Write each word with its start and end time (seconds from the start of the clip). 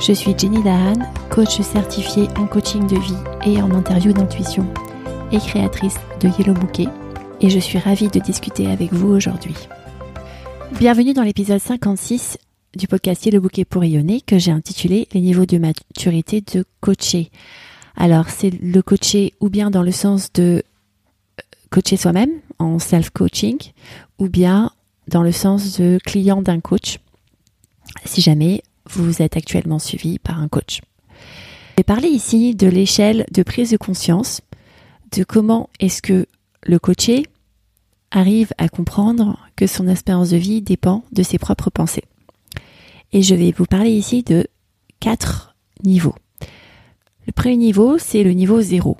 Je 0.00 0.12
suis 0.12 0.32
Jenny 0.38 0.62
Dahan, 0.62 0.94
coach 1.28 1.60
certifiée 1.60 2.28
en 2.38 2.46
coaching 2.46 2.86
de 2.86 2.96
vie 2.96 3.16
et 3.44 3.60
en 3.60 3.72
interview 3.72 4.12
d'intuition 4.12 4.64
et 5.32 5.38
créatrice 5.38 5.96
de 6.20 6.28
Yellow 6.38 6.54
Bouquet 6.54 6.86
et 7.40 7.50
je 7.50 7.58
suis 7.58 7.78
ravie 7.78 8.06
de 8.06 8.20
discuter 8.20 8.68
avec 8.68 8.92
vous 8.92 9.08
aujourd'hui. 9.08 9.56
Bienvenue 10.78 11.14
dans 11.14 11.24
l'épisode 11.24 11.60
56 11.60 12.38
du 12.76 12.86
podcast 12.86 13.26
Yellow 13.26 13.40
Bouquet 13.40 13.64
pour 13.64 13.82
rayonner 13.82 14.20
que 14.20 14.38
j'ai 14.38 14.52
intitulé 14.52 15.08
Les 15.14 15.20
niveaux 15.20 15.46
de 15.46 15.58
maturité 15.58 16.42
de 16.42 16.64
coacher. 16.80 17.32
Alors 17.96 18.28
c'est 18.30 18.50
le 18.50 18.80
coacher 18.82 19.34
ou 19.40 19.50
bien 19.50 19.68
dans 19.68 19.82
le 19.82 19.92
sens 19.92 20.32
de 20.32 20.62
euh, 20.62 21.42
coacher 21.70 21.96
soi-même 21.96 22.30
en 22.60 22.78
self-coaching 22.78 23.58
ou 24.20 24.28
bien 24.28 24.70
dans 25.08 25.24
le 25.24 25.32
sens 25.32 25.80
de 25.80 25.98
client 26.06 26.40
d'un 26.40 26.60
coach 26.60 27.00
si 28.04 28.20
jamais 28.20 28.62
vous 28.88 29.22
êtes 29.22 29.36
actuellement 29.36 29.78
suivi 29.78 30.18
par 30.18 30.40
un 30.40 30.48
coach. 30.48 30.80
Je 31.10 31.74
vais 31.78 31.84
parler 31.84 32.08
ici 32.08 32.54
de 32.54 32.66
l'échelle 32.66 33.24
de 33.32 33.42
prise 33.42 33.70
de 33.70 33.76
conscience, 33.76 34.40
de 35.12 35.24
comment 35.24 35.70
est-ce 35.78 36.02
que 36.02 36.26
le 36.64 36.78
coaché 36.78 37.24
arrive 38.10 38.52
à 38.58 38.68
comprendre 38.68 39.38
que 39.56 39.66
son 39.66 39.86
expérience 39.86 40.30
de 40.30 40.36
vie 40.36 40.62
dépend 40.62 41.04
de 41.12 41.22
ses 41.22 41.38
propres 41.38 41.70
pensées. 41.70 42.04
Et 43.12 43.22
je 43.22 43.34
vais 43.34 43.52
vous 43.52 43.66
parler 43.66 43.90
ici 43.90 44.22
de 44.22 44.46
quatre 45.00 45.54
niveaux. 45.84 46.14
Le 47.26 47.32
premier 47.32 47.56
niveau, 47.56 47.98
c'est 47.98 48.22
le 48.22 48.32
niveau 48.32 48.60
zéro. 48.60 48.96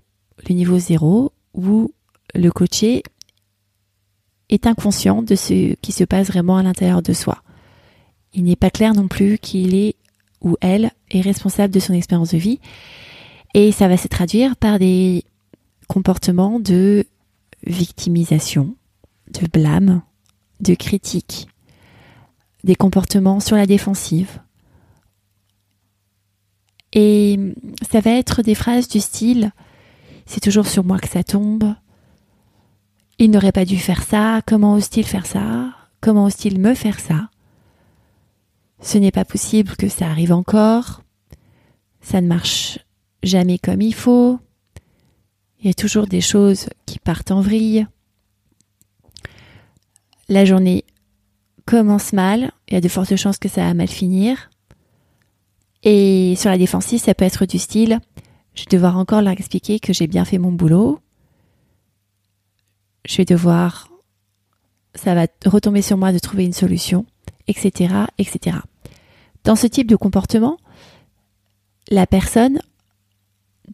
Le 0.49 0.55
niveau 0.55 0.79
zéro 0.79 1.33
où 1.55 1.93
le 2.35 2.51
coaché 2.51 3.03
est 4.51 4.67
inconscient 4.67 5.23
de 5.23 5.35
ce 5.35 5.75
qui 5.75 5.93
se 5.93 6.05
passe 6.05 6.29
vraiment 6.29 6.59
à 6.59 6.63
l'intérieur 6.63 7.03
de 7.03 7.13
soi. 7.13 7.43
Il 8.35 8.45
n'est 8.45 8.57
pas 8.57 8.71
clair 8.71 8.95
non 8.95 9.09
plus 9.09 9.39
qu'il 9.39 9.75
est 9.75 9.97
ou 10.41 10.57
elle 10.61 10.93
est 11.11 11.21
responsable 11.21 11.75
de 11.75 11.81
son 11.81 11.95
expérience 11.95 12.31
de 12.31 12.39
vie. 12.39 12.61
Et 13.55 13.73
ça 13.73 13.89
va 13.89 13.97
se 13.97 14.09
traduire 14.09 14.57
par 14.57 14.79
des 14.79 15.25
comportements 15.89 16.61
de 16.61 17.05
victimisation, 17.67 18.77
de 19.29 19.47
blâme, 19.49 20.03
de 20.61 20.75
critique, 20.75 21.49
des 22.63 22.77
comportements 22.77 23.41
sur 23.41 23.57
la 23.57 23.67
défensive. 23.67 24.41
Et 26.93 27.39
ça 27.91 28.01
va 28.01 28.13
être 28.13 28.43
des 28.43 28.55
phrases 28.55 28.89
du 28.89 29.01
style 29.01 29.53
c'est 30.29 30.41
toujours 30.41 30.67
sur 30.67 30.85
moi 30.85 30.99
que 30.99 31.09
ça 31.09 31.25
tombe, 31.25 31.75
il 33.19 33.31
n'aurait 33.31 33.51
pas 33.51 33.65
dû 33.65 33.79
faire 33.79 34.03
ça, 34.03 34.43
comment 34.47 34.75
ose-t-il 34.75 35.07
faire 35.07 35.27
ça, 35.27 35.71
comment 36.01 36.27
ose-t-il 36.27 36.61
me 36.61 36.75
faire 36.75 37.01
ça, 37.01 37.31
ce 38.81 38.99
n'est 38.99 39.11
pas 39.11 39.25
possible 39.25 39.77
que 39.77 39.89
ça 39.89 40.07
arrive 40.07 40.33
encore, 40.33 41.03
ça 42.01 42.21
ne 42.21 42.27
marche 42.27 42.79
jamais 43.23 43.59
comme 43.59 43.81
il 43.81 43.95
faut, 43.95 44.39
il 45.61 45.67
y 45.67 45.71
a 45.71 45.75
toujours 45.75 46.07
des 46.07 46.21
choses 46.21 46.69
qui 46.87 46.99
partent 46.99 47.31
en 47.31 47.41
vrille, 47.41 47.87
la 50.29 50.45
journée 50.45 50.85
commence 51.67 52.13
mal, 52.13 52.53
il 52.69 52.75
y 52.75 52.77
a 52.77 52.81
de 52.81 52.89
fortes 52.89 53.17
chances 53.17 53.39
que 53.39 53.49
ça 53.49 53.63
va 53.63 53.75
mal 53.75 53.89
finir. 53.89 54.51
Et 55.85 56.35
sur 56.37 56.51
la 56.51 56.59
défensive, 56.59 57.01
ça 57.01 57.15
peut 57.15 57.25
être 57.25 57.47
du 57.47 57.59
style 57.59 58.01
je 58.59 58.65
vais 58.65 58.77
devoir 58.77 58.99
encore 58.99 59.23
leur 59.23 59.33
expliquer 59.33 59.79
que 59.79 59.93
j'ai 59.93 60.09
bien 60.09 60.25
fait 60.25 60.39
mon 60.39 60.51
boulot. 60.51 60.99
Je 63.07 63.19
vais 63.19 63.25
devoir 63.25 63.89
ça 64.97 65.15
va 65.15 65.29
retomber 65.47 65.81
sur 65.81 65.97
moi 65.97 66.13
de 66.13 66.19
trouver 66.19 66.45
une 66.45 66.53
solution, 66.53 67.07
etc., 67.49 67.95
etc. 68.19 68.59
Dans 69.45 69.57
ce 69.57 69.67
type 69.67 69.89
de 69.89 69.97
comportement, 69.97 70.59
la 71.91 72.07
personne, 72.07 72.61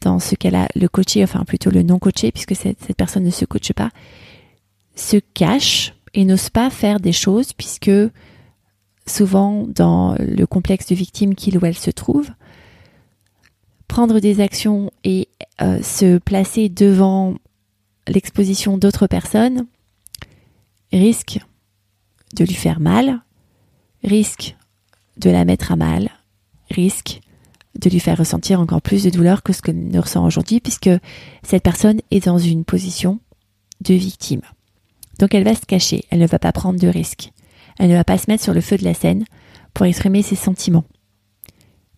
dans 0.00 0.18
ce 0.18 0.34
cas-là, 0.34 0.68
le 0.74 0.88
coaché, 0.88 1.22
enfin 1.22 1.44
plutôt 1.44 1.70
le 1.70 1.82
non 1.82 1.98
coaché, 1.98 2.32
puisque 2.32 2.56
cette, 2.56 2.80
cette 2.82 2.96
personne 2.96 3.24
ne 3.24 3.30
se 3.30 3.44
coache 3.44 3.72
pas, 3.72 3.90
se 4.94 5.16
cache 5.34 5.94
et 6.14 6.24
n'ose 6.24 6.48
pas 6.48 6.70
faire 6.70 7.00
des 7.00 7.12
choses 7.12 7.52
puisque 7.52 7.90
souvent 9.06 9.66
dans 9.66 10.16
le 10.18 10.46
complexe 10.46 10.86
de 10.86 10.94
victime 10.94 11.34
qu'il 11.34 11.58
ou 11.58 11.66
elle 11.66 11.76
se 11.76 11.90
trouve, 11.90 12.30
prendre 13.88 14.20
des 14.20 14.40
actions 14.40 14.90
et 15.02 15.28
euh, 15.60 15.82
se 15.82 16.18
placer 16.18 16.68
devant 16.68 17.34
l'exposition 18.08 18.78
d'autres 18.78 19.06
personnes 19.06 19.66
risque 20.92 21.40
de 22.34 22.44
lui 22.44 22.54
faire 22.54 22.80
mal, 22.80 23.22
risque 24.04 24.56
de 25.16 25.30
la 25.30 25.44
mettre 25.44 25.72
à 25.72 25.76
mal, 25.76 26.10
risque 26.70 27.20
de 27.78 27.90
lui 27.90 28.00
faire 28.00 28.18
ressentir 28.18 28.60
encore 28.60 28.82
plus 28.82 29.04
de 29.04 29.10
douleur 29.10 29.42
que 29.42 29.52
ce 29.52 29.62
que 29.62 29.72
ne 29.72 29.98
ressent 29.98 30.24
aujourd'hui 30.24 30.60
puisque 30.60 30.90
cette 31.42 31.62
personne 31.62 32.00
est 32.10 32.26
dans 32.26 32.38
une 32.38 32.64
position 32.64 33.18
de 33.80 33.94
victime. 33.94 34.42
Donc 35.18 35.34
elle 35.34 35.44
va 35.44 35.54
se 35.54 35.66
cacher, 35.66 36.04
elle 36.10 36.20
ne 36.20 36.26
va 36.26 36.38
pas 36.38 36.52
prendre 36.52 36.78
de 36.78 36.88
risques. 36.88 37.32
Elle 37.78 37.90
ne 37.90 37.96
va 37.96 38.04
pas 38.04 38.18
se 38.18 38.30
mettre 38.30 38.44
sur 38.44 38.54
le 38.54 38.60
feu 38.60 38.76
de 38.76 38.84
la 38.84 38.94
scène 38.94 39.24
pour 39.72 39.86
exprimer 39.86 40.22
ses 40.22 40.36
sentiments, 40.36 40.84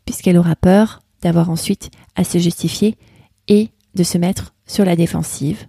puisqu'elle 0.06 0.38
aura 0.38 0.56
peur 0.56 1.02
d'avoir 1.20 1.50
ensuite 1.50 1.90
à 2.14 2.24
se 2.24 2.38
justifier 2.38 2.96
et 3.48 3.70
de 3.94 4.02
se 4.02 4.16
mettre 4.16 4.54
sur 4.66 4.84
la 4.84 4.96
défensive, 4.96 5.66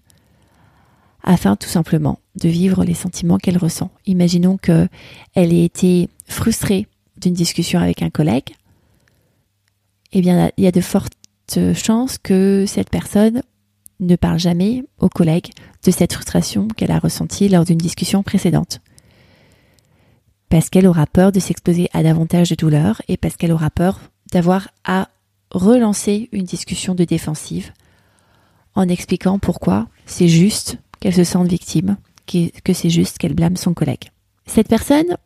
afin 1.23 1.57
tout 1.57 1.67
simplement 1.67 2.19
de 2.35 2.47
vivre 2.47 2.85
les 2.85 2.93
sentiments 2.93 3.37
qu'elle 3.37 3.57
ressent. 3.57 3.91
Imaginons 4.05 4.57
qu'elle 4.57 4.89
ait 5.35 5.65
été 5.65 6.09
frustrée 6.27 6.87
d'une 7.17 7.33
discussion 7.33 7.79
avec 7.79 8.01
un 8.01 8.09
collègue, 8.09 8.53
eh 10.11 10.21
bien 10.21 10.51
il 10.57 10.63
y 10.63 10.67
a 10.67 10.71
de 10.71 10.81
fortes 10.81 11.13
chances 11.73 12.17
que 12.17 12.65
cette 12.67 12.89
personne 12.89 13.41
ne 13.99 14.15
parle 14.15 14.39
jamais 14.39 14.83
aux 14.99 15.09
collègues 15.09 15.51
de 15.83 15.91
cette 15.91 16.13
frustration 16.13 16.67
qu'elle 16.67 16.91
a 16.91 16.99
ressentie 16.99 17.49
lors 17.49 17.65
d'une 17.65 17.77
discussion 17.77 18.21
précédente. 18.23 18.79
Parce 20.49 20.69
qu'elle 20.69 20.87
aura 20.87 21.07
peur 21.07 21.31
de 21.31 21.39
s'exposer 21.39 21.89
à 21.93 22.03
davantage 22.03 22.49
de 22.49 22.55
douleur 22.55 23.01
et 23.07 23.17
parce 23.17 23.35
qu'elle 23.35 23.51
aura 23.51 23.69
peur 23.69 23.99
d'avoir 24.31 24.69
à 24.85 25.09
relancer 25.51 26.29
une 26.31 26.43
discussion 26.43 26.93
de 26.93 27.05
défensive 27.05 27.71
en 28.75 28.87
expliquant 28.87 29.39
pourquoi 29.39 29.87
c'est 30.05 30.27
juste 30.27 30.77
qu'elle 30.99 31.15
se 31.15 31.23
sente 31.23 31.47
victime, 31.47 31.97
que 32.27 32.73
c'est 32.73 32.89
juste 32.89 33.17
qu'elle 33.17 33.33
blâme 33.33 33.57
son 33.57 33.73
collègue. 33.73 34.11
Cette 34.45 34.67
personne 34.67 35.17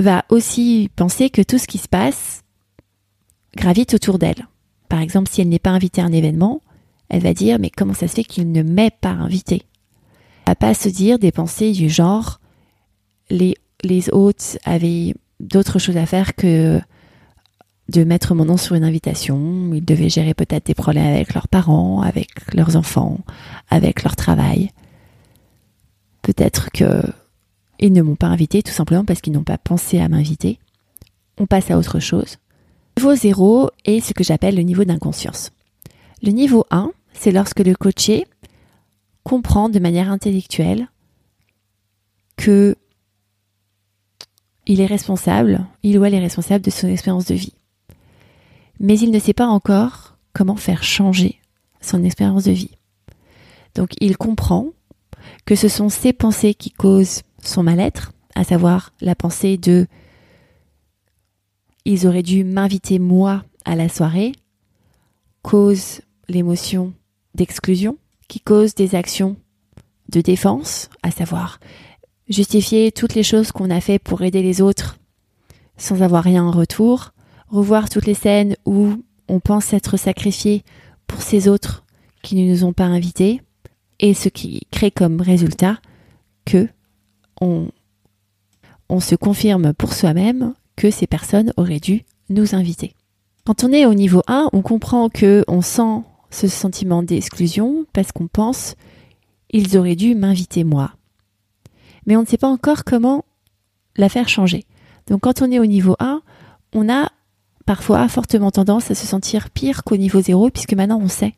va 0.00 0.24
aussi 0.28 0.90
penser 0.96 1.30
que 1.30 1.42
tout 1.42 1.58
ce 1.58 1.66
qui 1.66 1.78
se 1.78 1.88
passe 1.88 2.42
gravite 3.56 3.94
autour 3.94 4.18
d'elle. 4.18 4.46
Par 4.88 5.00
exemple, 5.00 5.30
si 5.30 5.40
elle 5.40 5.48
n'est 5.48 5.58
pas 5.58 5.70
invitée 5.70 6.00
à 6.00 6.04
un 6.04 6.12
événement, 6.12 6.60
elle 7.08 7.22
va 7.22 7.34
dire 7.34 7.58
mais 7.58 7.70
comment 7.70 7.94
ça 7.94 8.08
se 8.08 8.14
fait 8.14 8.24
qu'il 8.24 8.50
ne 8.50 8.62
m'est 8.62 8.94
pas 9.00 9.10
invité 9.10 9.64
va 10.50 10.56
pas 10.56 10.74
se 10.74 10.88
dire 10.88 11.20
des 11.20 11.30
pensées 11.30 11.70
du 11.70 11.88
genre 11.88 12.40
les, 13.30 13.54
les 13.84 14.12
hôtes 14.12 14.58
avaient 14.64 15.14
d'autres 15.38 15.78
choses 15.78 15.96
à 15.96 16.06
faire 16.06 16.34
que 16.34 16.80
de 17.88 18.04
mettre 18.04 18.34
mon 18.34 18.44
nom 18.44 18.56
sur 18.56 18.74
une 18.74 18.82
invitation. 18.82 19.70
Ils 19.72 19.84
devaient 19.84 20.08
gérer 20.08 20.34
peut-être 20.34 20.66
des 20.66 20.74
problèmes 20.74 21.06
avec 21.06 21.34
leurs 21.34 21.46
parents, 21.46 22.02
avec 22.02 22.52
leurs 22.52 22.74
enfants, 22.74 23.18
avec 23.68 24.02
leur 24.02 24.16
travail. 24.16 24.70
Peut-être 26.22 26.70
que 26.72 27.00
ils 27.80 27.92
ne 27.92 28.02
m'ont 28.02 28.16
pas 28.16 28.26
invité 28.26 28.62
tout 28.62 28.72
simplement 28.72 29.04
parce 29.04 29.20
qu'ils 29.20 29.32
n'ont 29.32 29.44
pas 29.44 29.58
pensé 29.58 29.98
à 29.98 30.08
m'inviter. 30.08 30.58
On 31.38 31.46
passe 31.46 31.70
à 31.70 31.78
autre 31.78 31.98
chose. 31.98 32.36
Niveau 32.98 33.14
0 33.14 33.70
est 33.86 34.00
ce 34.00 34.12
que 34.12 34.24
j'appelle 34.24 34.56
le 34.56 34.62
niveau 34.62 34.84
d'inconscience. 34.84 35.50
Le 36.22 36.30
niveau 36.30 36.66
1, 36.70 36.92
c'est 37.14 37.32
lorsque 37.32 37.60
le 37.60 37.74
coaché 37.74 38.26
comprend 39.24 39.68
de 39.68 39.78
manière 39.78 40.10
intellectuelle 40.10 40.88
que 42.36 42.76
il 44.66 44.80
est 44.80 44.86
responsable, 44.86 45.66
il 45.82 45.98
ou 45.98 46.04
elle 46.04 46.14
est 46.14 46.20
responsable 46.20 46.64
de 46.64 46.70
son 46.70 46.88
expérience 46.88 47.24
de 47.24 47.34
vie. 47.34 47.54
Mais 48.78 48.98
il 48.98 49.10
ne 49.10 49.18
sait 49.18 49.32
pas 49.32 49.46
encore 49.46 50.16
comment 50.32 50.56
faire 50.56 50.82
changer 50.82 51.40
son 51.80 52.04
expérience 52.04 52.44
de 52.44 52.52
vie. 52.52 52.76
Donc 53.74 53.90
il 54.00 54.16
comprend 54.16 54.68
que 55.46 55.54
ce 55.54 55.68
sont 55.68 55.88
ses 55.88 56.12
pensées 56.12 56.54
qui 56.54 56.70
causent 56.70 57.22
son 57.42 57.62
mal-être, 57.62 58.12
à 58.34 58.44
savoir 58.44 58.92
la 59.00 59.14
pensée 59.14 59.56
de 59.56 59.86
ils 61.84 62.06
auraient 62.06 62.22
dû 62.22 62.44
m'inviter 62.44 62.98
moi 62.98 63.42
à 63.64 63.74
la 63.74 63.88
soirée, 63.88 64.32
cause 65.42 66.02
l'émotion 66.28 66.92
d'exclusion, 67.34 67.98
qui 68.28 68.40
cause 68.40 68.74
des 68.74 68.94
actions 68.94 69.36
de 70.08 70.20
défense, 70.20 70.90
à 71.02 71.10
savoir 71.10 71.58
justifier 72.28 72.92
toutes 72.92 73.14
les 73.14 73.22
choses 73.22 73.50
qu'on 73.50 73.70
a 73.70 73.80
fait 73.80 73.98
pour 73.98 74.22
aider 74.22 74.42
les 74.42 74.60
autres 74.60 74.98
sans 75.80 76.02
avoir 76.02 76.22
rien 76.22 76.44
en 76.44 76.50
retour, 76.50 77.12
revoir 77.48 77.88
toutes 77.88 78.06
les 78.06 78.14
scènes 78.14 78.56
où 78.66 79.02
on 79.28 79.40
pense 79.40 79.72
être 79.72 79.96
sacrifié 79.96 80.62
pour 81.06 81.22
ces 81.22 81.48
autres 81.48 81.84
qui 82.22 82.36
ne 82.36 82.48
nous 82.48 82.64
ont 82.64 82.74
pas 82.74 82.84
invités, 82.84 83.40
et 83.98 84.14
ce 84.14 84.28
qui 84.28 84.66
crée 84.70 84.90
comme 84.90 85.20
résultat 85.20 85.78
que 86.44 86.68
on, 87.40 87.70
se 89.00 89.14
confirme 89.14 89.72
pour 89.74 89.94
soi-même 89.94 90.54
que 90.76 90.90
ces 90.90 91.06
personnes 91.06 91.52
auraient 91.56 91.80
dû 91.80 92.04
nous 92.28 92.54
inviter. 92.54 92.94
Quand 93.44 93.64
on 93.64 93.72
est 93.72 93.86
au 93.86 93.94
niveau 93.94 94.22
1, 94.26 94.50
on 94.52 94.62
comprend 94.62 95.08
que 95.08 95.44
on 95.48 95.62
sent 95.62 96.02
ce 96.30 96.48
sentiment 96.48 97.02
d'exclusion 97.02 97.86
parce 97.92 98.12
qu'on 98.12 98.28
pense 98.28 98.74
ils 99.52 99.76
auraient 99.76 99.96
dû 99.96 100.14
m'inviter 100.14 100.64
moi. 100.64 100.92
Mais 102.06 102.16
on 102.16 102.22
ne 102.22 102.26
sait 102.26 102.38
pas 102.38 102.48
encore 102.48 102.84
comment 102.84 103.24
la 103.96 104.08
faire 104.08 104.28
changer. 104.28 104.64
Donc 105.08 105.22
quand 105.22 105.42
on 105.42 105.50
est 105.50 105.58
au 105.58 105.66
niveau 105.66 105.96
1, 105.98 106.22
on 106.72 106.88
a 106.88 107.10
parfois 107.66 108.08
fortement 108.08 108.50
tendance 108.50 108.90
à 108.90 108.94
se 108.94 109.06
sentir 109.06 109.50
pire 109.50 109.82
qu'au 109.84 109.96
niveau 109.96 110.20
0 110.20 110.50
puisque 110.50 110.74
maintenant 110.74 111.00
on 111.00 111.08
sait 111.08 111.34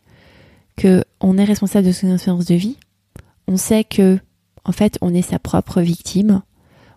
que 0.76 1.04
on 1.20 1.38
est 1.38 1.44
responsable 1.44 1.86
de 1.86 1.92
son 1.92 2.12
expérience 2.12 2.44
de 2.44 2.54
vie. 2.54 2.76
On 3.48 3.56
sait 3.56 3.84
que 3.84 4.18
en 4.64 4.72
fait, 4.72 4.98
on 5.00 5.14
est 5.14 5.22
sa 5.22 5.38
propre 5.38 5.80
victime. 5.80 6.42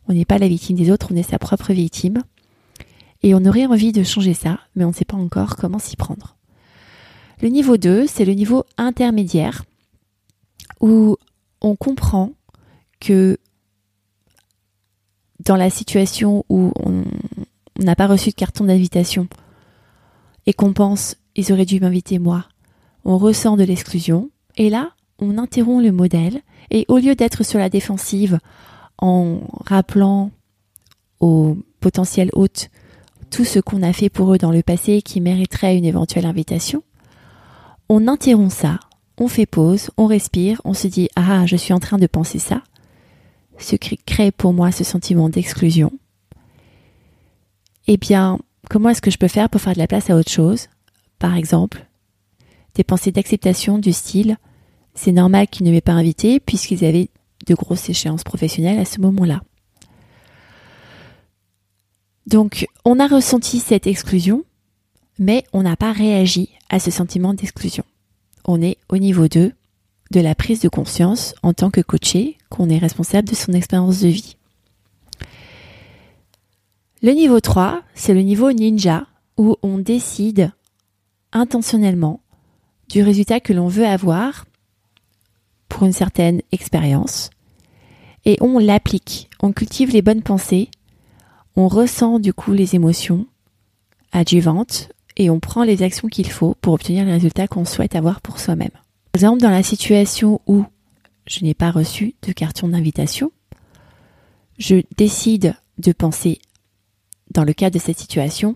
On 0.08 0.14
n'est 0.14 0.26
pas 0.26 0.38
la 0.38 0.48
victime 0.48 0.78
des 0.78 0.92
autres, 0.92 1.08
on 1.12 1.16
est 1.16 1.24
sa 1.24 1.40
propre 1.40 1.74
victime. 1.74 2.24
Et 3.24 3.34
on 3.34 3.44
aurait 3.46 3.66
envie 3.66 3.92
de 3.92 4.04
changer 4.04 4.34
ça, 4.34 4.60
mais 4.76 4.86
on 4.86 4.90
ne 4.90 4.94
sait 4.94 5.06
pas 5.06 5.18
encore 5.18 5.56
comment 5.56 5.80
s'y 5.80 5.96
prendre. 5.96 6.36
Le 7.42 7.50
niveau 7.50 7.78
2, 7.78 8.08
c'est 8.08 8.26
le 8.26 8.34
niveau 8.34 8.64
intermédiaire 8.78 9.64
où 10.80 11.18
on 11.62 11.76
comprend 11.76 12.32
que 13.00 13.38
dans 15.44 15.56
la 15.56 15.70
situation 15.70 16.46
où 16.50 16.72
on 16.78 17.04
n'a 17.78 17.96
pas 17.96 18.08
reçu 18.08 18.30
de 18.30 18.36
carton 18.36 18.66
d'invitation 18.66 19.28
et 20.46 20.54
qu'on 20.54 20.74
pense 20.74 21.18
ils 21.36 21.52
auraient 21.52 21.66
dû 21.66 21.80
m'inviter 21.80 22.20
moi, 22.20 22.46
on 23.04 23.18
ressent 23.18 23.58
de 23.58 23.64
l'exclusion 23.64 24.30
et 24.56 24.70
là 24.70 24.92
on 25.20 25.38
interrompt 25.38 25.84
le 25.84 25.92
modèle 25.92 26.42
et 26.72 26.86
au 26.88 26.98
lieu 26.98 27.16
d'être 27.16 27.44
sur 27.44 27.60
la 27.60 27.70
défensive 27.70 28.40
en 28.98 29.40
rappelant 29.66 30.32
aux 31.20 31.58
potentiels 31.80 32.30
hôtes 32.34 32.70
tout 33.30 33.46
ce 33.46 33.60
qu'on 33.60 33.84
a 33.84 33.94
fait 33.94 34.10
pour 34.10 34.34
eux 34.34 34.38
dans 34.38 34.52
le 34.52 34.64
passé 34.64 35.02
qui 35.02 35.22
mériterait 35.22 35.78
une 35.78 35.86
éventuelle 35.86 36.26
invitation, 36.26 36.84
on 37.90 38.08
interrompt 38.08 38.52
ça, 38.52 38.80
on 39.18 39.28
fait 39.28 39.46
pause, 39.46 39.92
on 39.98 40.06
respire, 40.06 40.62
on 40.66 40.74
se 40.74 40.88
dit 40.88 41.10
ah 41.16 41.46
je 41.46 41.56
suis 41.56 41.74
en 41.74 41.80
train 41.80 41.98
de 41.98 42.08
penser 42.08 42.40
ça, 42.40 42.64
ce 43.58 43.76
qui 43.76 43.98
crée 43.98 44.32
pour 44.32 44.54
moi 44.54 44.72
ce 44.72 44.84
sentiment 44.84 45.30
d'exclusion. 45.30 45.92
Eh 47.88 47.98
bien, 47.98 48.40
comment 48.70 48.90
est-ce 48.90 49.02
que 49.02 49.12
je 49.12 49.18
peux 49.18 49.28
faire 49.28 49.50
pour 49.50 49.62
faire 49.62 49.74
de 49.74 49.80
la 49.80 49.88
place 49.88 50.10
à 50.10 50.16
autre 50.16 50.32
chose? 50.32 50.68
Par 51.20 51.36
exemple, 51.36 51.86
des 52.74 52.84
pensées 52.84 53.12
d'acceptation 53.12 53.78
du 53.78 53.94
style 53.94 54.38
c'est 54.96 55.12
normal 55.12 55.48
qu'ils 55.48 55.66
ne 55.66 55.72
m'aient 55.72 55.82
pas 55.82 55.92
invité 55.92 56.40
puisqu'ils 56.40 56.84
avaient 56.84 57.10
de 57.46 57.54
grosses 57.54 57.90
échéances 57.90 58.24
professionnelles 58.24 58.80
à 58.80 58.86
ce 58.86 59.00
moment-là. 59.02 59.42
Donc, 62.26 62.68
on 62.86 63.00
a 63.00 63.08
ressenti 63.08 63.60
cette 63.60 63.86
exclusion, 63.86 64.44
mais 65.20 65.44
on 65.54 65.62
n'a 65.62 65.76
pas 65.76 65.92
réagi 65.92 66.50
à 66.70 66.80
ce 66.80 66.90
sentiment 66.90 67.34
d'exclusion. 67.34 67.84
On 68.46 68.62
est 68.62 68.78
au 68.90 68.98
niveau 68.98 69.28
2 69.28 69.52
de 70.12 70.20
la 70.20 70.34
prise 70.34 70.60
de 70.60 70.70
conscience 70.70 71.36
en 71.44 71.54
tant 71.54 71.70
que 71.70 71.82
coaché 71.82 72.38
qu'on 72.50 72.70
est 72.70 72.78
responsable 72.78 73.28
de 73.28 73.36
son 73.36 73.54
expérience 73.54 74.02
de 74.02 74.08
vie. 74.08 74.38
Le 77.02 77.12
niveau 77.12 77.40
3, 77.40 77.84
c'est 77.94 78.14
le 78.14 78.22
niveau 78.22 78.52
ninja 78.52 79.06
où 79.38 79.58
on 79.62 79.78
décide 79.78 80.52
intentionnellement 81.32 82.22
du 82.90 83.04
résultat 83.04 83.40
que 83.40 83.54
l'on 83.54 83.68
veut 83.68 83.86
avoir 83.86 84.46
pour 85.76 85.86
une 85.86 85.92
certaine 85.92 86.42
expérience 86.54 87.32
et 88.24 88.38
on 88.40 88.60
l'applique. 88.60 89.30
On 89.42 89.52
cultive 89.52 89.92
les 89.92 90.02
bonnes 90.02 90.22
pensées, 90.22 90.70
on 91.58 91.68
ressent 91.68 92.18
du 92.18 92.32
coup 92.34 92.54
les 92.54 92.76
émotions 92.76 93.28
adjuvantes 94.14 94.88
et 95.18 95.30
on 95.30 95.42
prend 95.42 95.66
les 95.66 95.84
actions 95.84 96.08
qu'il 96.08 96.32
faut 96.32 96.56
pour 96.62 96.76
obtenir 96.76 97.04
les 97.04 97.12
résultats 97.12 97.50
qu'on 97.50 97.66
souhaite 97.66 97.98
avoir 97.98 98.22
pour 98.22 98.40
soi-même. 98.40 98.70
Par 98.70 99.16
exemple, 99.16 99.42
dans 99.42 99.50
la 99.50 99.64
situation 99.64 100.40
où 100.48 100.64
je 101.28 101.44
n'ai 101.44 101.54
pas 101.54 101.72
reçu 101.72 102.16
de 102.26 102.32
carton 102.32 102.70
d'invitation, 102.70 103.34
je 104.58 104.78
décide 104.96 105.56
de 105.78 105.92
penser, 105.92 106.40
dans 107.32 107.44
le 107.44 107.52
cas 107.52 107.70
de 107.70 107.80
cette 107.80 108.00
situation, 108.00 108.56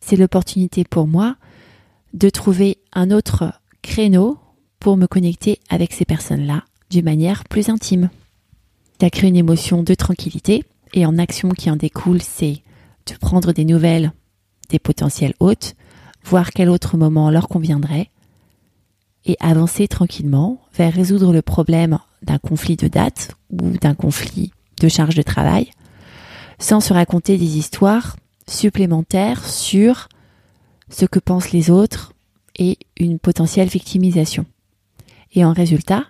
c'est 0.00 0.16
l'opportunité 0.16 0.82
pour 0.82 1.06
moi 1.06 1.36
de 2.14 2.28
trouver 2.30 2.78
un 2.92 3.12
autre 3.12 3.52
créneau 3.82 4.40
pour 4.80 4.96
me 4.96 5.06
connecter 5.06 5.60
avec 5.68 5.92
ces 5.92 6.04
personnes-là 6.04 6.64
d'une 6.90 7.04
manière 7.04 7.44
plus 7.44 7.68
intime. 7.68 8.10
Ça 9.00 9.10
crée 9.10 9.28
une 9.28 9.36
émotion 9.36 9.82
de 9.82 9.94
tranquillité 9.94 10.64
et 10.94 11.06
en 11.06 11.18
action 11.18 11.50
qui 11.50 11.70
en 11.70 11.76
découle, 11.76 12.22
c'est 12.22 12.62
de 13.06 13.16
prendre 13.18 13.52
des 13.52 13.64
nouvelles 13.64 14.12
des 14.68 14.78
potentiels 14.78 15.34
hôtes, 15.40 15.74
voir 16.24 16.50
quel 16.50 16.68
autre 16.68 16.96
moment 16.96 17.30
leur 17.30 17.48
conviendrait 17.48 18.10
et 19.24 19.36
avancer 19.40 19.88
tranquillement 19.88 20.60
vers 20.74 20.92
résoudre 20.92 21.32
le 21.32 21.42
problème 21.42 21.98
d'un 22.22 22.38
conflit 22.38 22.76
de 22.76 22.88
date 22.88 23.32
ou 23.50 23.70
d'un 23.78 23.94
conflit 23.94 24.52
de 24.80 24.88
charge 24.88 25.14
de 25.14 25.22
travail 25.22 25.70
sans 26.58 26.80
se 26.80 26.92
raconter 26.92 27.38
des 27.38 27.56
histoires 27.56 28.16
supplémentaires 28.48 29.46
sur 29.46 30.08
ce 30.90 31.04
que 31.04 31.18
pensent 31.18 31.52
les 31.52 31.70
autres 31.70 32.12
et 32.56 32.78
une 32.98 33.18
potentielle 33.18 33.68
victimisation. 33.68 34.44
Et 35.34 35.44
en 35.44 35.52
résultat, 35.52 36.06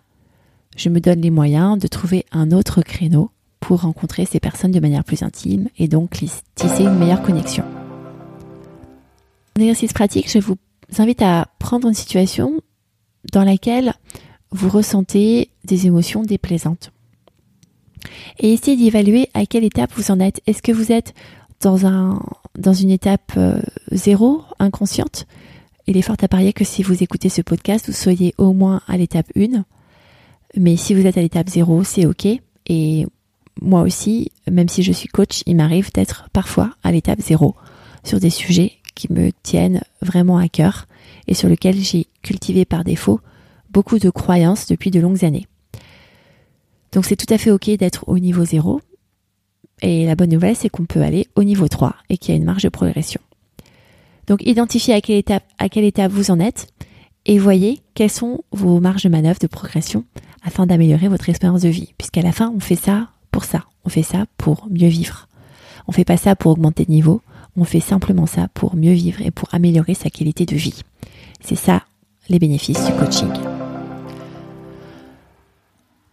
je 0.76 0.88
me 0.88 1.00
donne 1.00 1.20
les 1.20 1.30
moyens 1.30 1.78
de 1.78 1.88
trouver 1.88 2.24
un 2.32 2.52
autre 2.52 2.82
créneau 2.82 3.30
pour 3.60 3.82
rencontrer 3.82 4.24
ces 4.24 4.40
personnes 4.40 4.70
de 4.70 4.80
manière 4.80 5.04
plus 5.04 5.22
intime 5.22 5.68
et 5.76 5.88
donc 5.88 6.10
tisser 6.54 6.84
une 6.84 6.98
meilleure 6.98 7.22
connexion. 7.22 7.64
En 9.56 9.60
exercice 9.60 9.92
pratique, 9.92 10.30
je 10.30 10.38
vous 10.38 10.56
invite 10.98 11.22
à 11.22 11.48
prendre 11.58 11.88
une 11.88 11.94
situation 11.94 12.60
dans 13.32 13.44
laquelle 13.44 13.94
vous 14.50 14.68
ressentez 14.68 15.50
des 15.64 15.86
émotions 15.86 16.22
déplaisantes. 16.22 16.92
Et 18.38 18.52
essayez 18.52 18.76
d'évaluer 18.76 19.28
à 19.34 19.44
quelle 19.46 19.64
étape 19.64 19.92
vous 19.94 20.10
en 20.10 20.20
êtes. 20.20 20.40
Est-ce 20.46 20.62
que 20.62 20.72
vous 20.72 20.92
êtes 20.92 21.12
dans, 21.60 21.86
un, 21.86 22.22
dans 22.56 22.72
une 22.72 22.90
étape 22.90 23.32
euh, 23.36 23.60
zéro, 23.90 24.42
inconsciente? 24.58 25.26
Il 25.88 25.96
est 25.96 26.02
fort 26.02 26.16
à 26.20 26.28
parier 26.28 26.52
que 26.52 26.64
si 26.64 26.82
vous 26.82 27.02
écoutez 27.02 27.30
ce 27.30 27.40
podcast, 27.40 27.86
vous 27.86 27.94
soyez 27.94 28.34
au 28.36 28.52
moins 28.52 28.82
à 28.88 28.98
l'étape 28.98 29.32
1. 29.34 29.64
Mais 30.54 30.76
si 30.76 30.94
vous 30.94 31.06
êtes 31.06 31.16
à 31.16 31.22
l'étape 31.22 31.48
0, 31.48 31.82
c'est 31.82 32.04
OK. 32.04 32.26
Et 32.66 33.06
moi 33.62 33.80
aussi, 33.80 34.30
même 34.50 34.68
si 34.68 34.82
je 34.82 34.92
suis 34.92 35.08
coach, 35.08 35.42
il 35.46 35.56
m'arrive 35.56 35.90
d'être 35.94 36.28
parfois 36.34 36.74
à 36.82 36.92
l'étape 36.92 37.22
0 37.22 37.56
sur 38.04 38.20
des 38.20 38.28
sujets 38.28 38.72
qui 38.94 39.10
me 39.10 39.30
tiennent 39.42 39.80
vraiment 40.02 40.36
à 40.36 40.48
cœur 40.48 40.86
et 41.26 41.32
sur 41.32 41.48
lesquels 41.48 41.80
j'ai 41.80 42.06
cultivé 42.20 42.66
par 42.66 42.84
défaut 42.84 43.20
beaucoup 43.70 43.98
de 43.98 44.10
croyances 44.10 44.66
depuis 44.66 44.90
de 44.90 45.00
longues 45.00 45.24
années. 45.24 45.46
Donc 46.92 47.06
c'est 47.06 47.16
tout 47.16 47.32
à 47.32 47.38
fait 47.38 47.50
OK 47.50 47.70
d'être 47.70 48.06
au 48.08 48.18
niveau 48.18 48.44
0. 48.44 48.82
Et 49.80 50.04
la 50.04 50.16
bonne 50.16 50.30
nouvelle, 50.30 50.56
c'est 50.56 50.68
qu'on 50.68 50.84
peut 50.84 51.02
aller 51.02 51.28
au 51.34 51.44
niveau 51.44 51.66
3 51.66 51.94
et 52.10 52.18
qu'il 52.18 52.34
y 52.34 52.36
a 52.36 52.36
une 52.36 52.44
marge 52.44 52.64
de 52.64 52.68
progression. 52.68 53.22
Donc 54.28 54.42
identifiez 54.46 54.94
à 54.94 55.00
quelle 55.00 55.16
étape, 55.16 55.44
à 55.58 56.08
vous 56.08 56.30
en 56.30 56.38
êtes 56.38 56.68
et 57.24 57.38
voyez 57.38 57.80
quelles 57.94 58.10
sont 58.10 58.44
vos 58.52 58.78
marges 58.78 59.02
de 59.02 59.08
manœuvre 59.08 59.40
de 59.40 59.46
progression 59.46 60.04
afin 60.42 60.66
d'améliorer 60.66 61.08
votre 61.08 61.28
expérience 61.28 61.62
de 61.62 61.68
vie. 61.68 61.94
Puisqu'à 61.98 62.22
la 62.22 62.32
fin, 62.32 62.52
on 62.54 62.60
fait 62.60 62.76
ça 62.76 63.08
pour 63.30 63.44
ça. 63.44 63.64
On 63.84 63.88
fait 63.88 64.02
ça 64.02 64.26
pour 64.36 64.68
mieux 64.70 64.88
vivre. 64.88 65.26
On 65.88 65.92
fait 65.92 66.04
pas 66.04 66.18
ça 66.18 66.36
pour 66.36 66.52
augmenter 66.52 66.84
de 66.84 66.90
niveau. 66.90 67.22
On 67.56 67.64
fait 67.64 67.80
simplement 67.80 68.26
ça 68.26 68.48
pour 68.52 68.76
mieux 68.76 68.92
vivre 68.92 69.22
et 69.22 69.30
pour 69.30 69.48
améliorer 69.52 69.94
sa 69.94 70.10
qualité 70.10 70.44
de 70.44 70.56
vie. 70.56 70.82
C'est 71.40 71.56
ça 71.56 71.82
les 72.28 72.38
bénéfices 72.38 72.84
du 72.84 72.92
coaching. 72.92 73.32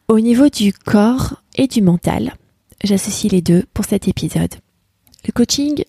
Au 0.07 0.19
niveau 0.21 0.47
du 0.47 0.71
corps 0.71 1.41
et 1.57 1.67
du 1.67 1.81
mental, 1.81 2.33
j'associe 2.83 3.31
les 3.31 3.41
deux 3.41 3.65
pour 3.73 3.83
cet 3.83 4.07
épisode. 4.07 4.55
Le 5.27 5.33
coaching, 5.33 5.83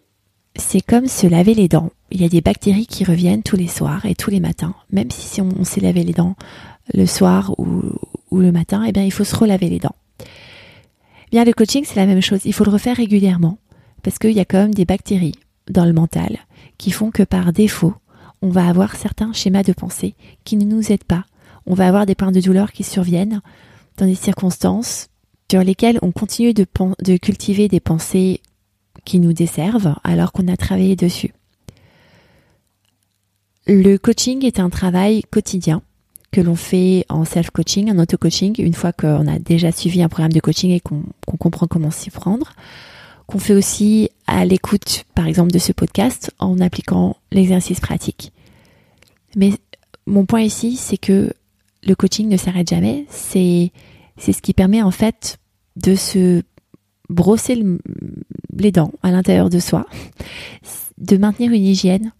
c'est 0.58 0.80
comme 0.80 1.06
se 1.06 1.26
laver 1.26 1.54
les 1.54 1.68
dents. 1.68 1.90
Il 2.10 2.20
y 2.20 2.24
a 2.24 2.28
des 2.28 2.40
bactéries 2.40 2.86
qui 2.86 3.04
reviennent 3.04 3.42
tous 3.42 3.56
les 3.56 3.68
soirs 3.68 4.06
et 4.06 4.14
tous 4.14 4.30
les 4.30 4.40
matins. 4.40 4.74
Même 4.90 5.10
si 5.10 5.40
on, 5.40 5.64
s'est 5.64 5.80
lavé 5.80 6.04
les 6.04 6.12
dents 6.12 6.36
le 6.94 7.06
soir 7.06 7.52
ou, 7.58 7.82
le 8.32 8.52
matin, 8.52 8.84
eh 8.86 8.92
bien, 8.92 9.02
il 9.02 9.12
faut 9.12 9.24
se 9.24 9.34
relaver 9.34 9.68
les 9.68 9.78
dents. 9.78 9.96
Bien, 11.32 11.44
le 11.44 11.52
coaching, 11.52 11.84
c'est 11.84 11.96
la 11.96 12.06
même 12.06 12.22
chose. 12.22 12.40
Il 12.44 12.52
faut 12.52 12.64
le 12.64 12.70
refaire 12.70 12.96
régulièrement 12.96 13.58
parce 14.02 14.18
qu'il 14.18 14.32
y 14.32 14.40
a 14.40 14.44
quand 14.44 14.58
même 14.58 14.74
des 14.74 14.84
bactéries 14.84 15.34
dans 15.68 15.84
le 15.84 15.92
mental 15.92 16.38
qui 16.78 16.90
font 16.90 17.10
que 17.10 17.22
par 17.22 17.52
défaut, 17.52 17.94
on 18.42 18.50
va 18.50 18.68
avoir 18.68 18.94
certains 18.96 19.32
schémas 19.32 19.62
de 19.62 19.72
pensée 19.72 20.14
qui 20.44 20.56
ne 20.56 20.64
nous 20.64 20.92
aident 20.92 21.04
pas. 21.04 21.24
On 21.66 21.74
va 21.74 21.88
avoir 21.88 22.06
des 22.06 22.14
points 22.14 22.30
de 22.30 22.40
douleur 22.40 22.70
qui 22.70 22.84
surviennent 22.84 23.40
dans 23.96 24.06
des 24.06 24.14
circonstances 24.14 25.08
sur 25.50 25.62
lesquelles 25.62 25.98
on 26.02 26.12
continue 26.12 26.54
de, 26.54 26.66
de 27.02 27.16
cultiver 27.16 27.68
des 27.68 27.80
pensées 27.80 28.40
qui 29.06 29.20
nous 29.20 29.32
desservent 29.32 29.94
alors 30.04 30.32
qu'on 30.32 30.48
a 30.48 30.56
travaillé 30.58 30.96
dessus. 30.96 31.32
Le 33.66 33.96
coaching 33.96 34.44
est 34.44 34.60
un 34.60 34.68
travail 34.68 35.22
quotidien 35.22 35.80
que 36.32 36.40
l'on 36.42 36.56
fait 36.56 37.06
en 37.08 37.24
self-coaching, 37.24 37.90
en 37.90 37.98
auto-coaching, 37.98 38.56
une 38.58 38.74
fois 38.74 38.92
qu'on 38.92 39.26
a 39.26 39.38
déjà 39.38 39.72
suivi 39.72 40.02
un 40.02 40.08
programme 40.08 40.32
de 40.32 40.40
coaching 40.40 40.72
et 40.72 40.80
qu'on 40.80 41.04
comprend 41.38 41.66
comment 41.66 41.90
s'y 41.90 42.10
prendre, 42.10 42.52
qu'on 43.26 43.38
fait 43.38 43.54
aussi 43.54 44.10
à 44.26 44.44
l'écoute, 44.44 45.04
par 45.14 45.26
exemple, 45.26 45.52
de 45.52 45.58
ce 45.58 45.72
podcast 45.72 46.30
en 46.38 46.60
appliquant 46.60 47.16
l'exercice 47.32 47.80
pratique. 47.80 48.32
Mais 49.34 49.52
mon 50.06 50.26
point 50.26 50.42
ici, 50.42 50.76
c'est 50.76 50.98
que 50.98 51.32
le 51.82 51.94
coaching 51.94 52.28
ne 52.28 52.36
s'arrête 52.36 52.68
jamais. 52.68 53.06
C'est 53.08 53.70
ce 54.18 54.42
qui 54.42 54.52
permet 54.52 54.82
en 54.82 54.90
fait 54.90 55.38
de 55.76 55.94
se 55.94 56.42
brosser 57.08 57.62
les 58.58 58.72
dents 58.72 58.92
à 59.02 59.10
l'intérieur 59.10 59.50
de 59.50 59.58
soi, 59.58 59.86
de 60.98 61.16
maintenir 61.16 61.52
une 61.52 61.64
hygiène 61.64 62.12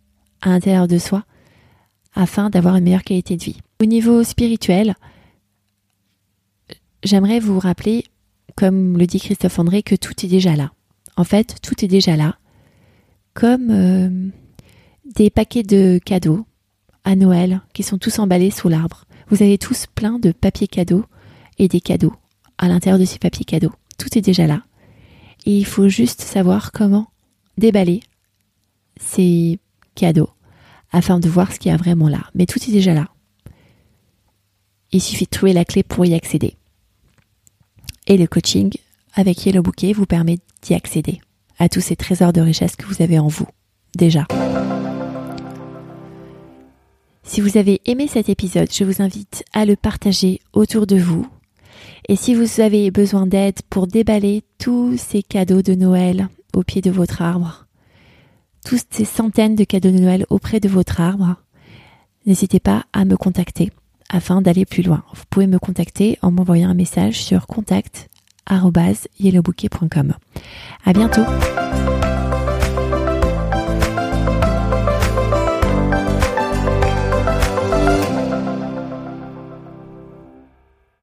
à 0.43 0.51
l'intérieur 0.51 0.89
de 0.89 0.99
soi 0.99 1.25
afin 2.15 2.51
d'avoir 2.51 2.77
une 2.77 2.85
meilleure 2.85 3.05
qualité 3.05 3.37
de 3.37 3.45
vie. 3.45 3.61
Au 3.81 3.85
niveau 3.85 4.25
spirituel, 4.25 4.95
j'aimerais 7.03 7.41
vous 7.41 7.59
rappeler, 7.59 8.05
comme 8.57 8.97
le 8.97 9.07
dit 9.07 9.21
Christophe 9.21 9.59
André, 9.59 9.83
que 9.83 9.95
tout 9.95 10.15
est 10.25 10.29
déjà 10.29 10.57
là. 10.57 10.73
En 11.17 11.25
fait, 11.25 11.57
tout 11.63 11.85
est 11.85 11.89
déjà 11.89 12.17
là. 12.17 12.37
Comme 13.35 13.71
euh, 13.71 14.29
des 15.15 15.31
paquets 15.31 15.63
de 15.63 16.01
cadeaux 16.03 16.47
à 17.05 17.17
Noël 17.17 17.61
qui 17.73 17.83
sont 17.83 17.99
tous 17.99 18.19
emballés 18.19 18.51
sous 18.51 18.69
l'arbre. 18.69 19.05
Vous 19.29 19.43
avez 19.43 19.59
tous 19.59 19.87
plein 19.95 20.19
de 20.19 20.33
papiers 20.33 20.69
cadeaux 20.69 21.05
et 21.59 21.69
des 21.69 21.81
cadeaux 21.81 22.15
à 22.59 22.69
l'intérieur 22.69 22.99
de 22.99 23.05
ces 23.05 23.19
papiers 23.19 23.45
cadeaux. 23.45 23.73
Tout 23.99 24.17
est 24.17 24.23
déjà 24.23 24.47
là. 24.47 24.63
Il 25.47 25.65
faut 25.65 25.89
juste 25.89 26.21
savoir 26.21 26.73
comment 26.73 27.07
déballer 27.57 28.01
ces 29.01 29.61
cadeaux 29.95 30.31
afin 30.91 31.21
de 31.21 31.29
voir 31.29 31.53
ce 31.53 31.59
qu'il 31.59 31.71
y 31.71 31.75
a 31.75 31.79
vraiment 31.79 32.09
là. 32.09 32.25
Mais 32.35 32.47
tout 32.47 32.59
est 32.59 32.73
déjà 32.73 32.95
là. 32.95 33.09
Il 34.91 35.01
suffit 35.01 35.25
de 35.25 35.31
trouver 35.31 35.53
la 35.53 35.65
clé 35.65 35.83
pour 35.83 36.05
y 36.05 36.15
accéder. 36.15 36.57
Et 38.09 38.17
le 38.17 38.27
coaching 38.27 38.73
avec 39.15 39.47
Yellow 39.47 39.63
Bouquet 39.63 39.93
vous 39.93 40.07
permet 40.07 40.39
d'y 40.63 40.75
accéder 40.75 41.21
à 41.59 41.69
tous 41.69 41.81
ces 41.81 41.97
trésors 41.97 42.33
de 42.33 42.41
richesse 42.41 42.77
que 42.77 42.87
vous 42.87 43.03
avez 43.03 43.19
en 43.19 43.29
vous, 43.29 43.47
déjà. 43.97 44.27
Si 47.23 47.41
vous 47.41 47.57
avez 47.57 47.81
aimé 47.87 48.09
cet 48.09 48.29
épisode, 48.29 48.69
je 48.73 48.85
vous 48.85 49.03
invite 49.03 49.45
à 49.53 49.65
le 49.65 49.77
partager 49.77 50.41
autour 50.53 50.87
de 50.87 50.97
vous. 50.97 51.27
Et 52.09 52.17
si 52.17 52.35
vous 52.35 52.61
avez 52.61 52.91
besoin 52.91 53.27
d'aide 53.27 53.61
pour 53.71 53.87
déballer 53.87 54.43
tous 54.59 54.97
ces 54.97 55.23
cadeaux 55.23 55.63
de 55.63 55.75
Noël 55.75 56.29
au 56.55 56.63
pied 56.63 56.83
de 56.83 56.91
votre 56.91 57.23
arbre, 57.23 57.67
toutes 58.65 58.87
ces 58.91 59.05
centaines 59.05 59.55
de 59.55 59.65
cadeaux 59.65 59.91
de 59.91 59.99
Noël 59.99 60.25
auprès 60.31 60.61
de 60.61 60.69
votre 60.69 61.01
arbre, 61.01 61.37
n'hésitez 62.27 62.61
pas 62.61 62.85
à 62.93 63.05
me 63.05 63.17
contacter 63.17 63.71
afin 64.09 64.41
d'aller 64.43 64.65
plus 64.65 64.83
loin. 64.83 65.05
Vous 65.15 65.25
pouvez 65.31 65.47
me 65.47 65.59
contacter 65.59 66.19
en 66.23 66.31
m'envoyant 66.31 66.71
un 66.71 66.75
message 66.75 67.23
sur 67.23 67.47
contact@yellowbouquet.com. 67.47 70.15
À 70.85 70.93
bientôt. 70.93 71.23